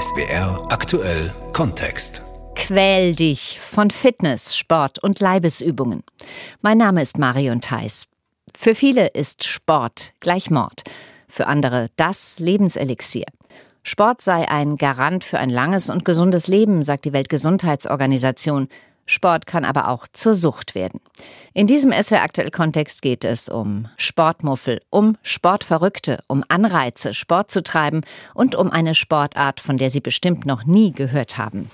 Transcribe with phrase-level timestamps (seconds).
[0.00, 2.22] SWR aktuell Kontext.
[2.54, 6.04] Quäl dich von Fitness, Sport und Leibesübungen.
[6.60, 8.06] Mein Name ist Marion Theis.
[8.56, 10.84] Für viele ist Sport gleich Mord,
[11.26, 13.26] für andere das Lebenselixier.
[13.82, 18.68] Sport sei ein Garant für ein langes und gesundes Leben, sagt die Weltgesundheitsorganisation.
[19.08, 21.00] Sport kann aber auch zur Sucht werden.
[21.54, 27.62] In diesem SWR aktuell Kontext geht es um Sportmuffel, um Sportverrückte, um Anreize, Sport zu
[27.62, 28.02] treiben
[28.34, 31.70] und um eine Sportart, von der Sie bestimmt noch nie gehört haben.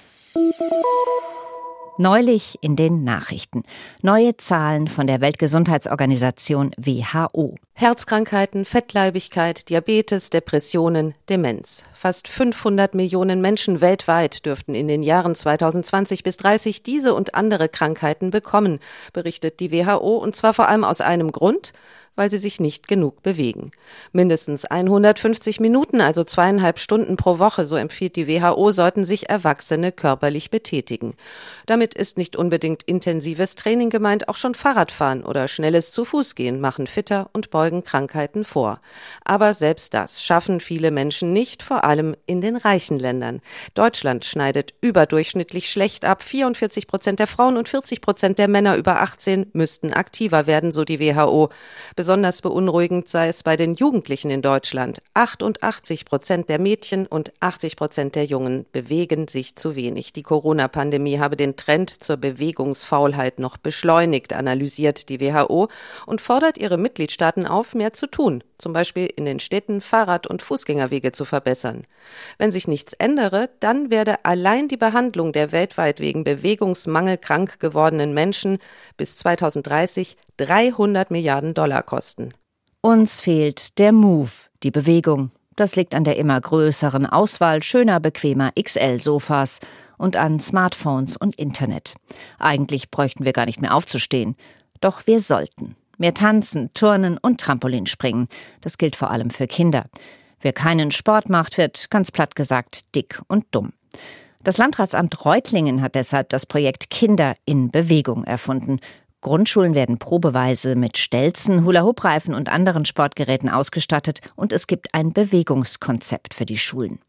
[1.97, 3.63] Neulich in den Nachrichten.
[4.03, 7.55] Neue Zahlen von der Weltgesundheitsorganisation WHO.
[7.75, 11.85] Herzkrankheiten, Fettleibigkeit, Diabetes, Depressionen, Demenz.
[11.93, 17.69] Fast 500 Millionen Menschen weltweit dürften in den Jahren 2020 bis 30 diese und andere
[17.69, 18.81] Krankheiten bekommen,
[19.13, 21.73] berichtet die WHO, und zwar vor allem aus einem Grund,
[22.17, 23.71] weil sie sich nicht genug bewegen.
[24.13, 29.93] Mindestens 150 Minuten, also zweieinhalb Stunden pro Woche, so empfiehlt die WHO, sollten sich Erwachsene
[29.93, 31.15] körperlich betätigen.
[31.67, 36.61] Damit ist nicht unbedingt intensives Training gemeint, auch schon Fahrradfahren oder schnelles zu Fuß gehen
[36.61, 38.81] machen fitter und beugen Krankheiten vor.
[39.25, 43.41] Aber selbst das schaffen viele Menschen nicht, vor allem in den reichen Ländern.
[43.75, 46.23] Deutschland schneidet überdurchschnittlich schlecht ab.
[46.23, 50.85] 44 Prozent der Frauen und 40 Prozent der Männer über 18 müssten aktiver werden, so
[50.85, 51.51] die WHO.
[52.05, 55.01] Besonders beunruhigend sei es bei den Jugendlichen in Deutschland.
[55.15, 60.13] 88 Prozent der Mädchen und 80 Prozent der Jungen bewegen sich zu wenig.
[60.13, 65.69] Die Corona-Pandemie habe den Trend zur Bewegungsfaulheit noch beschleunigt, analysiert die WHO
[66.05, 70.43] und fordert ihre Mitgliedstaaten auf, mehr zu tun, zum Beispiel in den Städten Fahrrad- und
[70.43, 71.87] Fußgängerwege zu verbessern.
[72.37, 78.13] Wenn sich nichts ändere, dann werde allein die Behandlung der weltweit wegen Bewegungsmangel krank gewordenen
[78.13, 78.59] Menschen
[78.99, 82.35] bis 2030 300 Milliarden Dollar kosten.
[82.81, 84.31] Uns fehlt der Move,
[84.63, 85.31] die Bewegung.
[85.57, 89.61] Das liegt an der immer größeren Auswahl schöner, bequemer XL-Sofas
[89.97, 91.95] und an Smartphones und Internet.
[92.39, 94.37] Eigentlich bräuchten wir gar nicht mehr aufzustehen.
[94.81, 95.77] Doch wir sollten.
[95.97, 98.29] Mehr tanzen, turnen und Trampolinspringen.
[98.61, 99.87] Das gilt vor allem für Kinder.
[100.41, 103.73] Wer keinen Sport macht, wird ganz platt gesagt dick und dumm.
[104.43, 108.81] Das Landratsamt Reutlingen hat deshalb das Projekt Kinder in Bewegung erfunden.
[109.25, 116.35] Grundschulen werden probeweise mit Stelzen, Hula-Hoop-Reifen und anderen Sportgeräten ausgestattet und es gibt ein Bewegungskonzept
[116.35, 117.01] für die Schulen.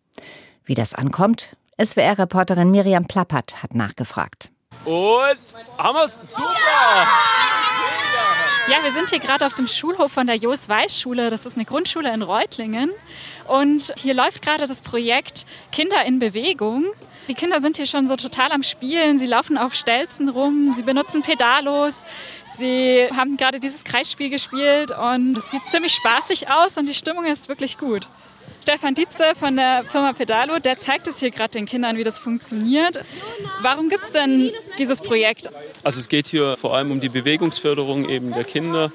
[0.64, 1.58] Wie das ankommt?
[1.78, 4.50] SWR-Reporterin Miriam Plappert hat nachgefragt.
[4.86, 5.38] Und
[5.78, 6.34] haben wir's?
[6.34, 6.46] Super!
[8.68, 11.30] Ja, wir sind hier gerade auf dem Schulhof von der Jos Weiß Schule.
[11.30, 12.92] Das ist eine Grundschule in Reutlingen.
[13.48, 16.86] Und hier läuft gerade das Projekt Kinder in Bewegung.
[17.28, 19.18] Die Kinder sind hier schon so total am Spielen.
[19.18, 22.06] Sie laufen auf Stelzen rum, sie benutzen Pedalos.
[22.58, 27.26] Sie haben gerade dieses Kreisspiel gespielt und es sieht ziemlich spaßig aus und die Stimmung
[27.26, 28.08] ist wirklich gut.
[28.62, 32.18] Stefan Dietze von der Firma Pedalo, der zeigt es hier gerade den Kindern, wie das
[32.18, 33.00] funktioniert.
[33.62, 35.50] Warum gibt es denn dieses Projekt?
[35.84, 38.92] Also es geht hier vor allem um die Bewegungsförderung eben der Kinder.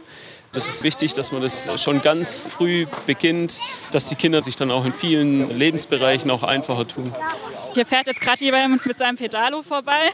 [0.52, 3.58] Das ist wichtig, dass man das schon ganz früh beginnt,
[3.92, 7.14] dass die Kinder sich dann auch in vielen Lebensbereichen auch einfacher tun.
[7.74, 10.10] Hier fährt jetzt gerade jemand mit seinem Pedalo vorbei.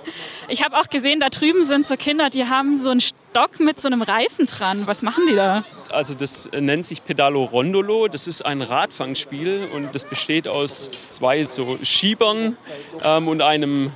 [0.48, 3.80] Ich habe auch gesehen, da drüben sind so Kinder, die haben so einen Stock mit
[3.80, 4.86] so einem Reifen dran.
[4.86, 5.64] Was machen die da?
[5.90, 8.08] Also das nennt sich Pedalo Rondolo.
[8.08, 12.56] Das ist ein Radfangspiel und das besteht aus zwei so Schiebern
[13.02, 13.92] ähm, und einem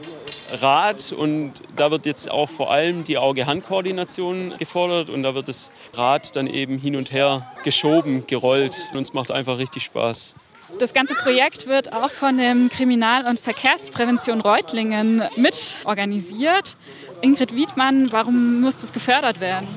[0.60, 5.72] Rad und da wird jetzt auch vor allem die Auge-Hand-Koordination gefordert und da wird das
[5.94, 10.34] Rad dann eben hin und her geschoben, gerollt und es macht einfach richtig Spaß.
[10.78, 16.76] Das ganze Projekt wird auch von dem Kriminal- und Verkehrsprävention Reutlingen mit organisiert.
[17.20, 19.68] Ingrid Wiedmann, warum muss das gefördert werden?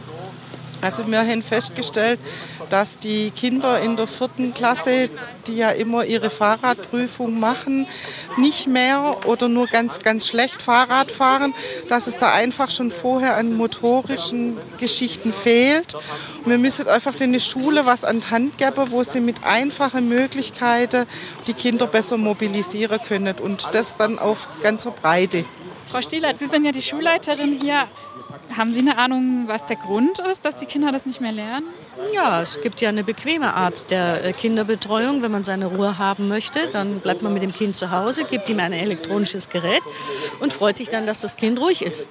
[0.81, 2.19] Also wir haben festgestellt,
[2.69, 5.09] dass die Kinder in der vierten Klasse,
[5.47, 7.87] die ja immer ihre Fahrradprüfung machen,
[8.37, 11.53] nicht mehr oder nur ganz, ganz schlecht Fahrrad fahren,
[11.89, 15.95] dass es da einfach schon vorher an motorischen Geschichten fehlt.
[16.45, 20.09] Wir müssen einfach in der Schule was an die Hand geben, wo sie mit einfachen
[20.09, 21.05] Möglichkeiten
[21.47, 25.45] die Kinder besser mobilisieren können und das dann auf ganzer Breite.
[25.85, 27.87] Frau Stieler, Sie sind ja die Schulleiterin hier.
[28.55, 31.67] Haben Sie eine Ahnung, was der Grund ist, dass die Kinder das nicht mehr lernen?
[32.13, 35.21] Ja, es gibt ja eine bequeme Art der äh, Kinderbetreuung.
[35.21, 38.49] Wenn man seine Ruhe haben möchte, dann bleibt man mit dem Kind zu Hause, gibt
[38.49, 39.81] ihm ein elektronisches Gerät
[40.39, 42.07] und freut sich dann, dass das Kind ruhig ist.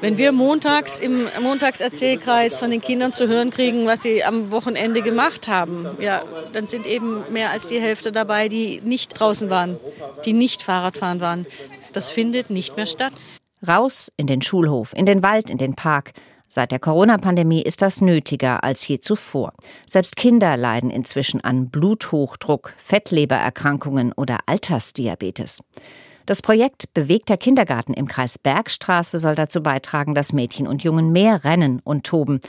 [0.00, 5.02] Wenn wir montags im Montagserzählkreis von den Kindern zu hören kriegen, was sie am Wochenende
[5.02, 6.22] gemacht haben, ja,
[6.52, 9.78] dann sind eben mehr als die Hälfte dabei, die nicht draußen waren,
[10.24, 11.46] die nicht Fahrradfahren waren.
[11.92, 13.12] Das findet nicht mehr statt.
[13.66, 16.12] Raus in den Schulhof, in den Wald, in den Park.
[16.48, 19.54] Seit der Corona-Pandemie ist das nötiger als je zuvor.
[19.86, 25.62] Selbst Kinder leiden inzwischen an Bluthochdruck, Fettlebererkrankungen oder Altersdiabetes.
[26.26, 31.44] Das Projekt Bewegter Kindergarten im Kreis Bergstraße soll dazu beitragen, dass Mädchen und Jungen mehr
[31.44, 32.40] rennen und toben.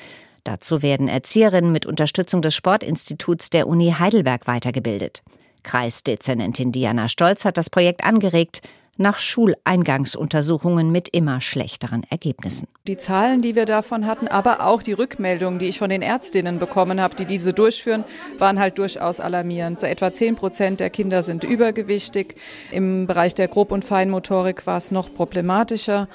[0.44, 5.24] Dazu werden Erzieherinnen mit Unterstützung des Sportinstituts der Uni Heidelberg weitergebildet.
[5.63, 8.62] Kreisdezernentin Diana Stolz hat das Projekt angeregt
[8.98, 12.68] nach Schuleingangsuntersuchungen mit immer schlechteren Ergebnissen.
[12.88, 16.60] Die Zahlen, die wir davon hatten, aber auch die Rückmeldungen, die ich von den Ärztinnen
[16.60, 18.04] bekommen habe, die diese durchführen,
[18.38, 19.80] waren halt durchaus alarmierend.
[19.80, 22.36] So etwa 10 Prozent der Kinder sind übergewichtig.
[22.72, 26.07] Im Bereich der Grob- und Feinmotorik war es noch problematischer.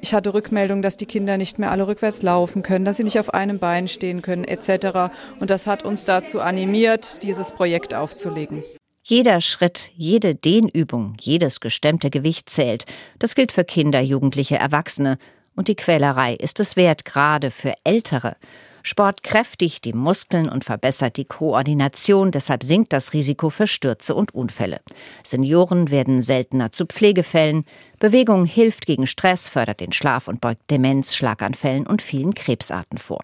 [0.00, 3.18] Ich hatte Rückmeldungen, dass die Kinder nicht mehr alle rückwärts laufen können, dass sie nicht
[3.18, 5.12] auf einem Bein stehen können etc.
[5.38, 8.62] Und das hat uns dazu animiert, dieses Projekt aufzulegen.
[9.12, 12.86] Jeder Schritt, jede Dehnübung, jedes gestemmte Gewicht zählt.
[13.18, 15.18] Das gilt für Kinder, Jugendliche, Erwachsene.
[15.54, 18.36] Und die Quälerei ist es wert, gerade für Ältere.
[18.82, 24.34] Sport kräftigt die Muskeln und verbessert die Koordination, deshalb sinkt das Risiko für Stürze und
[24.34, 24.80] Unfälle.
[25.22, 27.66] Senioren werden seltener zu Pflegefällen.
[28.00, 33.20] Bewegung hilft gegen Stress, fördert den Schlaf und beugt Demenz, Schlaganfällen und vielen Krebsarten vor.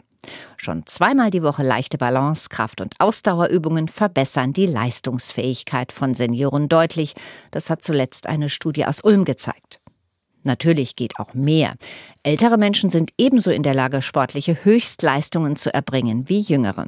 [0.56, 7.14] Schon zweimal die Woche leichte Balance, Kraft- und Ausdauerübungen verbessern die Leistungsfähigkeit von Senioren deutlich.
[7.50, 9.80] Das hat zuletzt eine Studie aus Ulm gezeigt.
[10.42, 11.74] Natürlich geht auch mehr.
[12.22, 16.86] Ältere Menschen sind ebenso in der Lage, sportliche Höchstleistungen zu erbringen wie jüngere.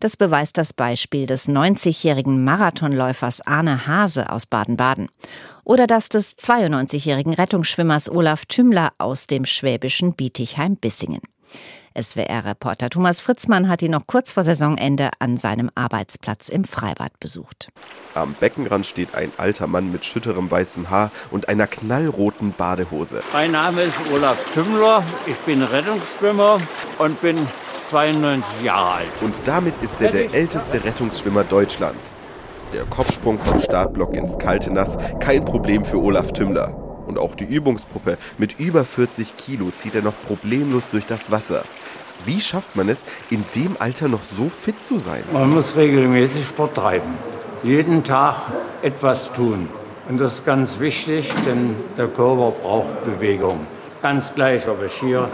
[0.00, 5.08] Das beweist das Beispiel des 90-jährigen Marathonläufers Arne Hase aus Baden-Baden
[5.64, 11.22] oder das des 92-jährigen Rettungsschwimmers Olaf Tümmler aus dem schwäbischen Bietigheim-Bissingen.
[12.00, 17.68] SWR-Reporter Thomas Fritzmann hat ihn noch kurz vor Saisonende an seinem Arbeitsplatz im Freibad besucht.
[18.14, 23.22] Am Beckenrand steht ein alter Mann mit schütterem weißem Haar und einer knallroten Badehose.
[23.32, 26.60] Mein Name ist Olaf Tümmler, ich bin Rettungsschwimmer
[26.98, 27.36] und bin
[27.90, 29.22] 92 Jahre alt.
[29.22, 32.16] Und damit ist er der älteste Rettungsschwimmer Deutschlands.
[32.72, 36.85] Der Kopfsprung vom Startblock ins kalte Nass, kein Problem für Olaf Tümmler.
[37.06, 41.64] Und auch die Übungspuppe mit über 40 Kilo zieht er noch problemlos durch das Wasser.
[42.24, 45.22] Wie schafft man es, in dem Alter noch so fit zu sein?
[45.32, 47.14] Man muss regelmäßig Sport treiben.
[47.62, 48.36] Jeden Tag
[48.82, 49.68] etwas tun.
[50.08, 53.66] Und das ist ganz wichtig, denn der Körper braucht Bewegung.
[54.02, 55.28] Ganz gleich, ob ich hier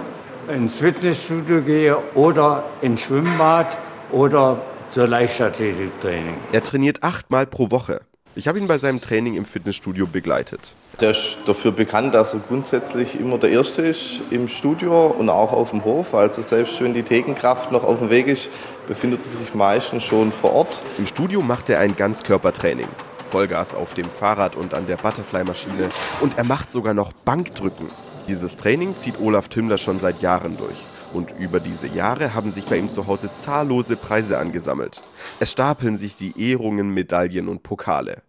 [0.48, 3.76] ins Fitnessstudio gehe oder ins Schwimmbad
[4.10, 4.58] oder
[4.90, 6.36] zur Leichtathletiktraining.
[6.52, 8.00] Er trainiert achtmal pro Woche.
[8.34, 10.72] Ich habe ihn bei seinem Training im Fitnessstudio begleitet.
[11.00, 15.52] Der ist dafür bekannt, dass er grundsätzlich immer der Erste ist im Studio und auch
[15.52, 16.14] auf dem Hof.
[16.14, 18.48] Also selbst wenn die Thekenkraft noch auf dem Weg ist,
[18.88, 20.80] befindet er sich meistens schon vor Ort.
[20.96, 22.88] Im Studio macht er ein Ganzkörpertraining.
[23.24, 25.90] Vollgas auf dem Fahrrad und an der Butterfly-Maschine.
[26.22, 27.88] Und er macht sogar noch Bankdrücken.
[28.28, 30.76] Dieses Training zieht Olaf Tümmler schon seit Jahren durch.
[31.12, 35.02] Und über diese Jahre haben sich bei ihm zu Hause zahllose Preise angesammelt.
[35.40, 38.22] Es stapeln sich die Ehrungen, Medaillen und Pokale.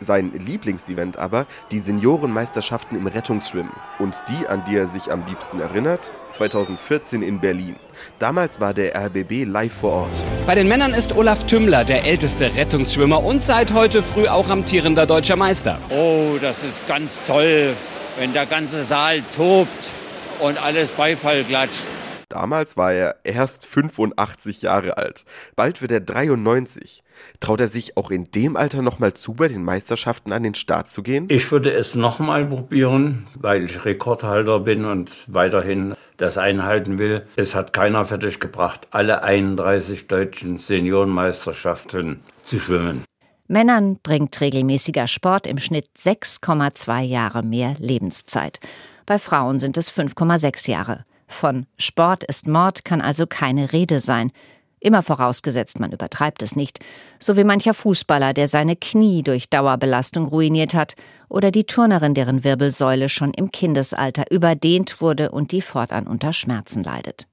[0.00, 3.72] Sein Lieblingsevent aber die Seniorenmeisterschaften im Rettungsschwimmen.
[3.98, 7.76] Und die, an die er sich am liebsten erinnert, 2014 in Berlin.
[8.18, 10.24] Damals war der RBB live vor Ort.
[10.46, 15.04] Bei den Männern ist Olaf Tümmler der älteste Rettungsschwimmer und seit heute früh auch amtierender
[15.06, 15.78] deutscher Meister.
[15.90, 17.74] Oh, das ist ganz toll,
[18.18, 19.92] wenn der ganze Saal tobt
[20.38, 21.97] und alles Beifall klatscht.
[22.28, 25.24] Damals war er erst 85 Jahre alt.
[25.56, 27.02] Bald wird er 93.
[27.40, 30.88] Traut er sich auch in dem Alter nochmal zu, bei den Meisterschaften an den Start
[30.88, 31.26] zu gehen?
[31.30, 37.26] Ich würde es nochmal probieren, weil ich Rekordhalter bin und weiterhin das einhalten will.
[37.36, 43.04] Es hat keiner fertig gebracht, alle 31 deutschen Seniorenmeisterschaften zu schwimmen.
[43.46, 48.60] Männern bringt regelmäßiger Sport im Schnitt 6,2 Jahre mehr Lebenszeit.
[49.06, 51.04] Bei Frauen sind es 5,6 Jahre.
[51.28, 54.32] Von Sport ist Mord kann also keine Rede sein.
[54.80, 56.80] Immer vorausgesetzt, man übertreibt es nicht.
[57.18, 60.94] So wie mancher Fußballer, der seine Knie durch Dauerbelastung ruiniert hat,
[61.28, 66.82] oder die Turnerin, deren Wirbelsäule schon im Kindesalter überdehnt wurde und die fortan unter Schmerzen
[66.82, 67.26] leidet.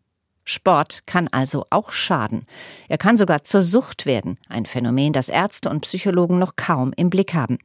[0.44, 2.46] Sport kann also auch schaden.
[2.88, 7.10] Er kann sogar zur Sucht werden, ein Phänomen, das Ärzte und Psychologen noch kaum im
[7.10, 7.58] Blick haben.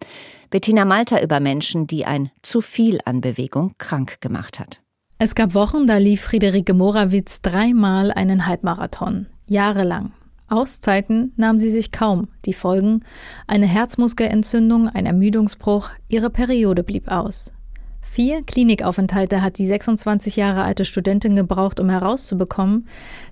[0.49, 4.81] Bettina Malter über Menschen, die ein zu viel an Bewegung krank gemacht hat.
[5.23, 9.27] Es gab Wochen, da lief Friederike Morawitz dreimal einen Halbmarathon.
[9.45, 10.13] Jahrelang.
[10.49, 12.29] Auszeiten nahm sie sich kaum.
[12.47, 13.05] Die Folgen?
[13.47, 17.53] Eine Herzmuskelentzündung, ein Ermüdungsbruch, ihre Periode blieb aus.
[18.01, 22.89] Vier Klinikaufenthalte hat die 26 Jahre alte Studentin gebraucht, um herauszubekommen,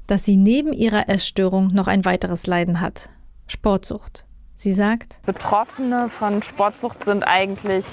[0.06, 3.08] dass sie neben ihrer Essstörung noch ein weiteres Leiden hat.
[3.46, 4.26] Sportsucht.
[4.60, 7.84] Sie sagt, Betroffene von Sportsucht sind eigentlich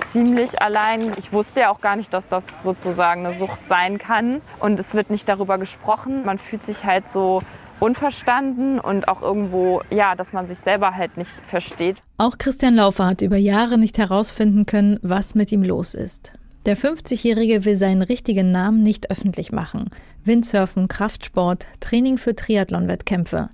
[0.00, 1.12] ziemlich allein.
[1.18, 4.40] Ich wusste ja auch gar nicht, dass das sozusagen eine Sucht sein kann.
[4.58, 6.24] Und es wird nicht darüber gesprochen.
[6.24, 7.42] Man fühlt sich halt so
[7.78, 12.02] unverstanden und auch irgendwo, ja, dass man sich selber halt nicht versteht.
[12.16, 16.32] Auch Christian Laufer hat über Jahre nicht herausfinden können, was mit ihm los ist.
[16.64, 19.90] Der 50-Jährige will seinen richtigen Namen nicht öffentlich machen.
[20.24, 23.50] Windsurfen, Kraftsport, Training für Triathlon-Wettkämpfe.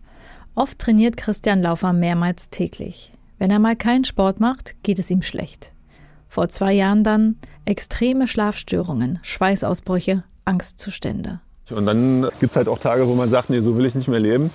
[0.60, 3.14] Oft trainiert Christian Laufer mehrmals täglich.
[3.38, 5.72] Wenn er mal keinen Sport macht, geht es ihm schlecht.
[6.28, 11.40] Vor zwei Jahren dann extreme Schlafstörungen, Schweißausbrüche, Angstzustände.
[11.70, 14.08] Und dann gibt es halt auch Tage, wo man sagt, nee, so will ich nicht
[14.08, 14.50] mehr leben,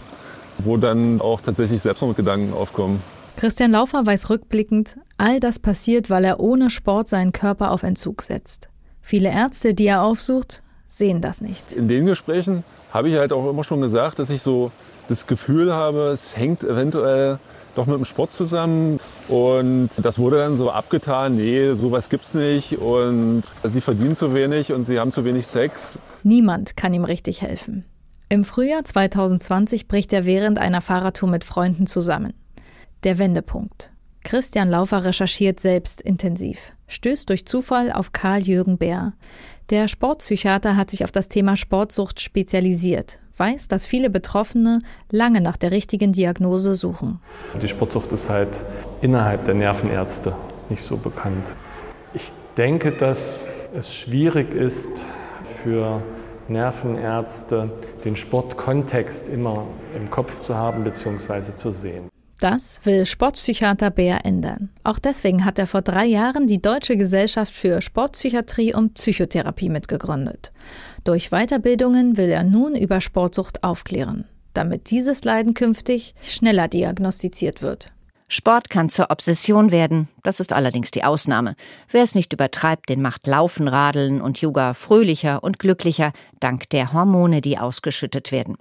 [0.60, 3.02] wo dann auch tatsächlich Selbstmordgedanken aufkommen.
[3.36, 8.22] Christian Laufer weiß rückblickend, all das passiert, weil er ohne Sport seinen Körper auf Entzug
[8.22, 8.70] setzt.
[9.02, 11.72] Viele Ärzte, die er aufsucht, sehen das nicht.
[11.72, 14.72] In den Gesprächen habe ich halt auch immer schon gesagt, dass ich so
[15.08, 17.40] das Gefühl habe, es hängt eventuell
[17.76, 19.00] doch mit dem Sport zusammen.
[19.28, 24.72] Und das wurde dann so abgetan, nee, sowas gibt's nicht und sie verdienen zu wenig
[24.72, 26.00] und sie haben zu wenig Sex.
[26.24, 27.86] Niemand kann ihm richtig helfen.
[28.30, 32.34] Im Frühjahr 2020 bricht er während einer Fahrradtour mit Freunden zusammen.
[33.04, 33.92] Der Wendepunkt.
[34.24, 36.58] Christian Laufer recherchiert selbst intensiv,
[36.88, 39.14] stößt durch Zufall auf Karl-Jürgen Bär.
[39.70, 45.58] Der Sportpsychiater hat sich auf das Thema Sportsucht spezialisiert, weiß, dass viele Betroffene lange nach
[45.58, 47.20] der richtigen Diagnose suchen.
[47.62, 48.50] Die Sportsucht ist halt
[49.02, 50.34] innerhalb der Nervenärzte
[50.70, 51.46] nicht so bekannt.
[52.14, 53.46] Ich denke, dass
[53.78, 54.92] es schwierig ist
[55.64, 56.02] für
[56.48, 57.72] Nervenärzte,
[58.04, 59.66] den Sportkontext immer
[59.96, 61.56] im Kopf zu haben bzw.
[61.56, 62.10] zu sehen.
[62.40, 64.70] Das will Sportpsychiater Bär ändern.
[64.84, 70.52] Auch deswegen hat er vor drei Jahren die Deutsche Gesellschaft für Sportpsychiatrie und Psychotherapie mitgegründet.
[71.06, 77.92] Durch Weiterbildungen will er nun über Sportsucht aufklären, damit dieses Leiden künftig schneller diagnostiziert wird.
[78.28, 81.56] Sport kann zur Obsession werden, das ist allerdings die Ausnahme.
[81.92, 86.92] Wer es nicht übertreibt, den macht Laufen, Radeln und Yoga fröhlicher und glücklicher, dank der
[86.92, 88.58] Hormone, die ausgeschüttet werden.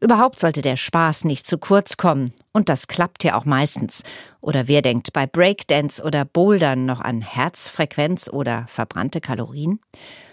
[0.00, 2.32] Überhaupt sollte der Spaß nicht zu kurz kommen.
[2.52, 4.02] Und das klappt ja auch meistens.
[4.40, 9.80] Oder wer denkt bei Breakdance oder Bouldern noch an Herzfrequenz oder verbrannte Kalorien?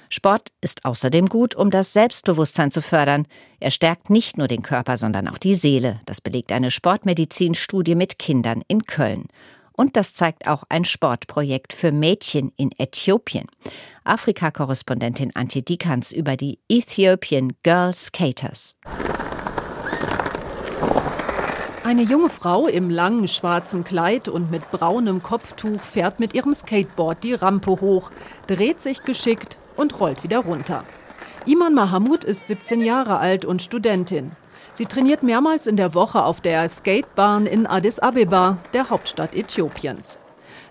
[0.10, 3.25] Sport ist außerdem gut, um das Selbstbewusstsein zu fördern.
[3.60, 6.00] Er stärkt nicht nur den Körper, sondern auch die Seele.
[6.05, 9.25] Das belegt eine Sportmedizinstudie mit Kindern in Köln.
[9.72, 13.48] Und das zeigt auch ein Sportprojekt für Mädchen in Äthiopien.
[14.03, 18.77] Afrika-Korrespondentin Antje Dikans über die Ethiopian Girl Skaters.
[21.94, 27.24] Eine junge Frau im langen schwarzen Kleid und mit braunem Kopftuch fährt mit ihrem Skateboard
[27.24, 28.10] die Rampe hoch,
[28.48, 30.86] dreht sich geschickt und rollt wieder runter.
[31.46, 34.32] Iman Mahamud ist 17 Jahre alt und Studentin.
[34.74, 40.18] Sie trainiert mehrmals in der Woche auf der Skatebahn in Addis Abeba, der Hauptstadt Äthiopiens.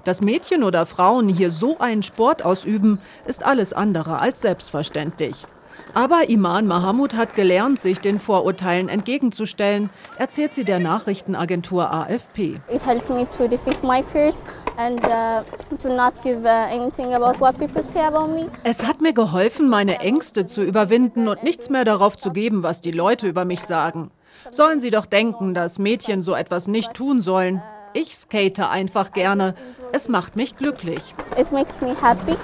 [0.02, 5.47] Dass Mädchen oder Frauen hier so einen Sport ausüben, ist alles andere als selbstverständlich.
[5.95, 12.61] Aber Iman Mahamud hat gelernt, sich den Vorurteilen entgegenzustellen, erzählt sie der Nachrichtenagentur AFP.
[12.71, 14.45] It helped me to defeat my fears
[14.76, 15.43] and uh,
[15.79, 18.49] to not give uh, anything about what people say about me.
[18.64, 22.81] Es hat mir geholfen, meine Ängste zu überwinden und nichts mehr darauf zu geben, was
[22.81, 24.11] die Leute über mich sagen.
[24.50, 27.62] Sollen sie doch denken, dass Mädchen so etwas nicht tun sollen.
[27.95, 29.55] Ich skate einfach gerne.
[29.93, 31.14] Es macht mich glücklich.
[31.38, 32.37] It makes me happy.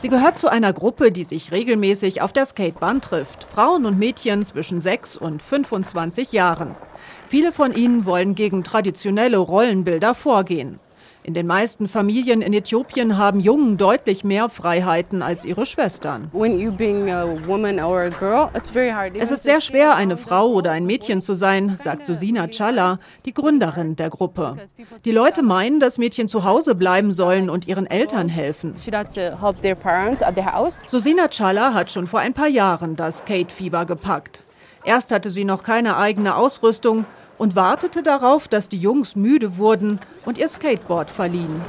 [0.00, 3.44] Sie gehört zu einer Gruppe, die sich regelmäßig auf der Skatebahn trifft.
[3.44, 6.74] Frauen und Mädchen zwischen 6 und 25 Jahren.
[7.28, 10.80] Viele von ihnen wollen gegen traditionelle Rollenbilder vorgehen.
[11.22, 16.30] In den meisten Familien in Äthiopien haben Jungen deutlich mehr Freiheiten als ihre Schwestern.
[19.14, 23.34] Es ist sehr schwer, eine Frau oder ein Mädchen zu sein, sagt Susina Challa, die
[23.34, 24.56] Gründerin der Gruppe.
[25.04, 28.74] Die Leute meinen, dass Mädchen zu Hause bleiben sollen und ihren Eltern helfen.
[30.86, 34.42] Susina Challa hat schon vor ein paar Jahren das Skate-Fieber gepackt.
[34.84, 37.04] Erst hatte sie noch keine eigene Ausrüstung
[37.40, 41.62] und wartete darauf, dass die Jungs müde wurden und ihr Skateboard verliehen.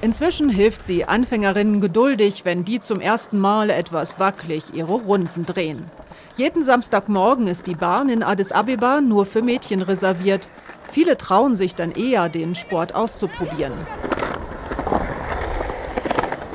[0.00, 5.90] Inzwischen hilft sie Anfängerinnen geduldig, wenn die zum ersten Mal etwas wackelig ihre Runden drehen.
[6.36, 10.48] Jeden Samstagmorgen ist die Bahn in Addis Abeba nur für Mädchen reserviert.
[10.92, 13.72] Viele trauen sich dann eher, den Sport auszuprobieren.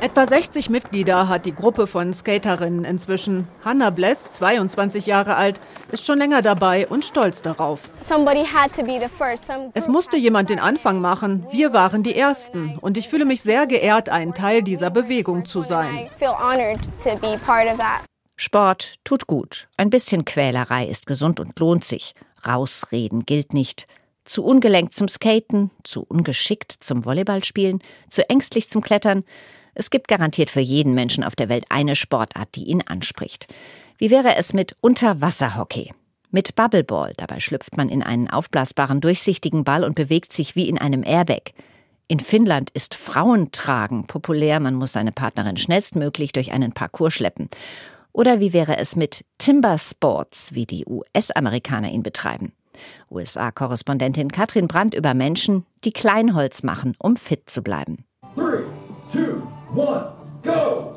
[0.04, 3.48] Etwa 60 Mitglieder hat die Gruppe von Skaterinnen inzwischen.
[3.64, 7.88] Hannah Bless, 22 Jahre alt, ist schon länger dabei und stolz darauf.
[9.72, 11.46] Es musste jemand den Anfang machen.
[11.50, 12.76] Wir waren die Ersten.
[12.82, 16.10] Und ich fühle mich sehr geehrt, ein Teil dieser Bewegung zu sein.
[18.36, 19.68] Sport tut gut.
[19.78, 22.14] Ein bisschen Quälerei ist gesund und lohnt sich.
[22.46, 23.86] Rausreden gilt nicht.
[24.26, 29.24] Zu ungelenkt zum Skaten, zu ungeschickt zum Volleyballspielen, zu ängstlich zum Klettern.
[29.74, 33.52] Es gibt garantiert für jeden Menschen auf der Welt eine Sportart, die ihn anspricht.
[33.98, 35.92] Wie wäre es mit Unterwasserhockey?
[36.30, 40.78] Mit Bubbleball, dabei schlüpft man in einen aufblasbaren, durchsichtigen Ball und bewegt sich wie in
[40.78, 41.52] einem Airbag.
[42.08, 47.48] In Finnland ist Frauentragen populär, man muss seine Partnerin schnellstmöglich durch einen Parcours schleppen.
[48.12, 52.52] Oder wie wäre es mit Timber Sports, wie die US-Amerikaner ihn betreiben?
[53.10, 58.04] USA-Korrespondentin Katrin Brandt über Menschen, die Kleinholz machen, um fit zu bleiben.
[58.34, 58.64] Three,
[59.74, 60.12] one,
[60.42, 60.96] go!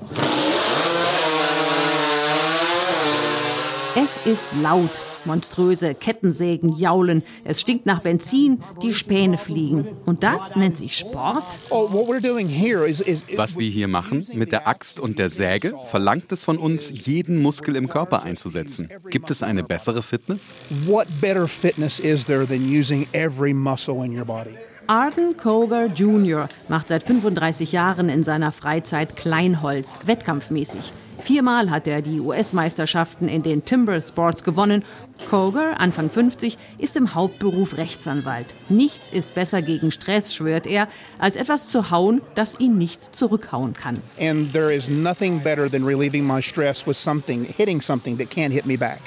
[3.95, 5.01] Es ist laut.
[5.25, 7.23] Monströse Kettensägen jaulen.
[7.43, 9.87] Es stinkt nach Benzin, die Späne fliegen.
[10.05, 11.43] Und das nennt sich Sport?
[11.69, 17.05] Oh, Was wir hier machen mit der Axt und der Säge, verlangt es von uns,
[17.05, 18.89] jeden Muskel im Körper einzusetzen.
[19.09, 20.41] Gibt es eine bessere Fitness?
[20.85, 24.55] What better fitness is there than using every muscle in your body?
[24.87, 26.47] Arden Koger Jr.
[26.69, 30.93] macht seit 35 Jahren in seiner Freizeit Kleinholz, wettkampfmäßig.
[31.19, 34.85] Viermal hat er die US-Meisterschaften in den Timber Sports gewonnen.
[35.29, 38.55] Koger, Anfang 50, ist im Hauptberuf Rechtsanwalt.
[38.69, 40.87] Nichts ist besser gegen Stress, schwört er,
[41.19, 44.01] als etwas zu hauen, das ihn nicht zurückhauen kann.
[44.17, 48.53] And there is nothing better than relieving my stress with something, hitting something that can't
[48.53, 49.01] hit me back.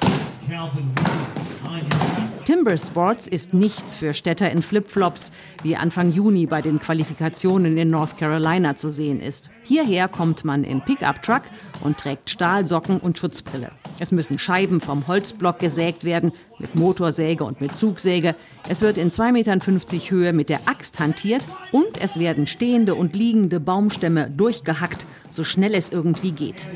[2.45, 5.31] Timber Sports ist nichts für Städter in Flipflops,
[5.63, 9.51] wie Anfang Juni bei den Qualifikationen in North Carolina zu sehen ist.
[9.65, 11.43] Hierher kommt man im Pickup-Truck
[11.83, 13.71] und trägt Stahlsocken und Schutzbrille.
[13.99, 18.35] Es müssen Scheiben vom Holzblock gesägt werden, mit Motorsäge und mit Zugsäge.
[18.69, 19.61] Es wird in 2,50 Metern
[20.11, 25.75] Höhe mit der Axt hantiert und es werden stehende und liegende Baumstämme durchgehackt, so schnell
[25.75, 26.69] es irgendwie geht.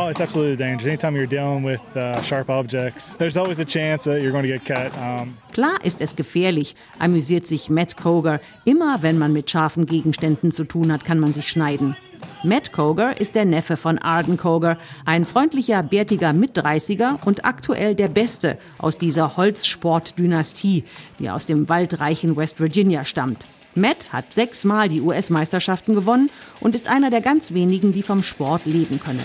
[0.00, 0.86] Oh, it's absolutely dangerous.
[0.86, 4.48] Anytime you're dealing with uh, sharp objects, there's always a chance that you're going to
[4.48, 4.96] get cut.
[4.96, 8.40] Um, Klar ist es gefährlich, amüsiert sich Matt Koger.
[8.64, 11.96] Immer wenn man mit scharfen Gegenständen zu tun hat, kann man sich schneiden.
[12.44, 18.08] Matt Koger ist der Neffe von Arden Koger, ein freundlicher, bärtiger Mitdreißiger und aktuell der
[18.08, 20.84] Beste aus dieser Holzsportdynastie,
[21.18, 23.48] die aus dem waldreichen West Virginia stammt.
[23.78, 28.66] Matt hat sechsmal die US-Meisterschaften gewonnen und ist einer der ganz wenigen, die vom Sport
[28.66, 29.22] leben können.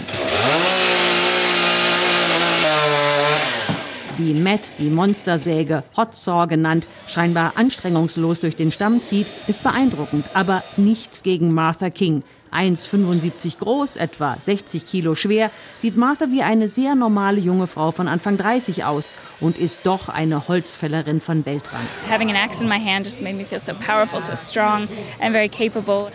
[4.17, 10.25] Wie Matt die Monstersäge, Hot Saw genannt, scheinbar anstrengungslos durch den Stamm zieht, ist beeindruckend,
[10.36, 16.67] aber nichts gegen Martha King, 1,75 groß, etwa 60 Kilo schwer, sieht Martha wie eine
[16.67, 21.81] sehr normale junge Frau von Anfang 30 aus und ist doch eine Holzfällerin von Weltrang.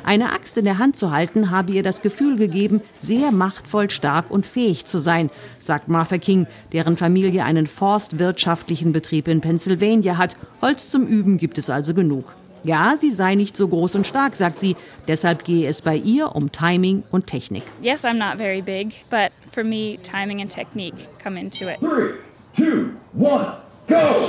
[0.05, 4.31] Eine Axt in der Hand zu halten, habe ihr das Gefühl gegeben, sehr machtvoll, stark
[4.31, 10.37] und fähig zu sein, sagt Martha King, deren Familie einen forstwirtschaftlichen Betrieb in Pennsylvania hat.
[10.63, 12.37] Holz zum Üben gibt es also genug.
[12.65, 14.77] Ja, sie sei nicht so groß und stark, sagt sie.
[15.07, 17.63] Deshalb gehe es bei ihr um Timing und Technik.
[17.81, 21.79] Yes, I'm not very big, but for me, timing and technique come into it.
[21.81, 22.15] Three,
[22.55, 24.29] two, one, go!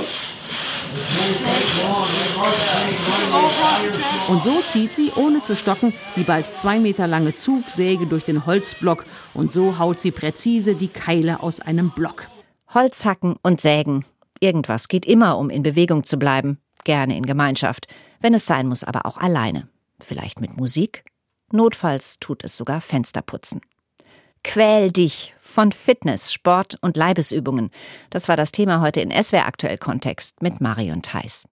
[4.28, 8.44] Und so zieht sie, ohne zu stocken, die bald zwei Meter lange Zugsäge durch den
[8.44, 12.26] Holzblock und so haut sie präzise die Keile aus einem Block.
[12.74, 14.04] Holz hacken und sägen.
[14.40, 16.58] Irgendwas geht immer, um in Bewegung zu bleiben.
[16.84, 17.86] Gerne in Gemeinschaft
[18.20, 19.68] wenn es sein muss, aber auch alleine.
[20.00, 21.04] Vielleicht mit Musik?
[21.52, 23.60] Notfalls tut es sogar Fensterputzen.
[24.42, 27.70] Quäl dich von Fitness, Sport und Leibesübungen.
[28.08, 31.46] Das war das Thema heute in SWR Aktuell Kontext mit Marion Theiss.